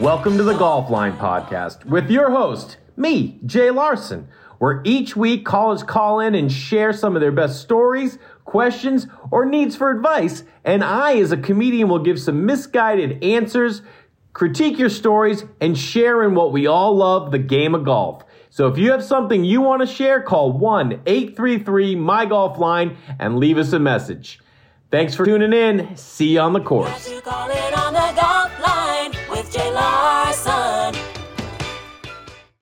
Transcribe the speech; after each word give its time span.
Welcome 0.00 0.36
to 0.38 0.42
the 0.42 0.56
Golf 0.56 0.90
Line 0.90 1.16
Podcast 1.16 1.84
with 1.84 2.10
your 2.10 2.32
host, 2.32 2.78
me, 2.96 3.38
Jay 3.46 3.70
Larson, 3.70 4.26
where 4.58 4.82
each 4.84 5.14
week 5.14 5.46
callers 5.46 5.84
call 5.84 6.18
in 6.18 6.34
and 6.34 6.50
share 6.50 6.92
some 6.92 7.14
of 7.14 7.20
their 7.20 7.30
best 7.30 7.60
stories, 7.60 8.18
questions, 8.44 9.06
or 9.30 9.46
needs 9.46 9.76
for 9.76 9.92
advice, 9.92 10.42
and 10.64 10.82
I, 10.82 11.18
as 11.18 11.30
a 11.30 11.36
comedian, 11.36 11.88
will 11.88 12.00
give 12.00 12.18
some 12.20 12.44
misguided 12.44 13.22
answers, 13.22 13.82
critique 14.32 14.78
your 14.78 14.90
stories, 14.90 15.44
and 15.60 15.78
share 15.78 16.24
in 16.24 16.34
what 16.34 16.52
we 16.52 16.66
all 16.66 16.96
love 16.96 17.30
the 17.30 17.38
game 17.38 17.72
of 17.72 17.84
golf. 17.84 18.24
So 18.50 18.66
if 18.66 18.76
you 18.76 18.90
have 18.90 19.04
something 19.04 19.44
you 19.44 19.60
want 19.60 19.82
to 19.82 19.86
share, 19.86 20.20
call 20.20 20.52
1 20.52 21.02
833 21.06 21.94
My 21.94 22.26
Golf 22.26 22.58
Line 22.58 22.96
and 23.20 23.38
leave 23.38 23.58
us 23.58 23.72
a 23.72 23.78
message. 23.78 24.40
Thanks 24.90 25.14
for 25.14 25.24
tuning 25.24 25.52
in. 25.52 25.96
See 25.96 26.32
you 26.32 26.40
on 26.40 26.52
the 26.52 26.60
course. 26.60 27.08